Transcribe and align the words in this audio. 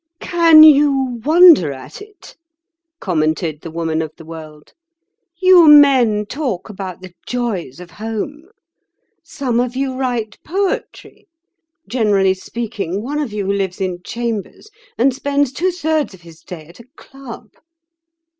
"Can 0.19 0.63
you 0.63 1.21
wonder 1.23 1.71
at 1.71 2.01
it?" 2.01 2.35
commented 2.99 3.61
the 3.61 3.69
Woman 3.69 4.01
of 4.01 4.11
the 4.17 4.25
World. 4.25 4.73
"You 5.39 5.67
men 5.67 6.25
talk 6.25 6.69
about 6.69 7.01
'the 7.03 7.13
joys 7.27 7.79
of 7.79 7.91
home.' 7.91 8.47
Some 9.23 9.59
of 9.59 9.75
you 9.75 9.93
write 9.95 10.39
poetry—generally 10.43 12.33
speaking, 12.33 13.03
one 13.03 13.19
of 13.19 13.31
you 13.31 13.45
who 13.45 13.53
lives 13.53 13.79
in 13.79 14.01
chambers, 14.01 14.71
and 14.97 15.13
spends 15.13 15.51
two 15.51 15.69
thirds 15.71 16.15
of 16.15 16.21
his 16.23 16.39
day 16.41 16.65
at 16.65 16.79
a 16.79 16.87
club." 16.97 17.51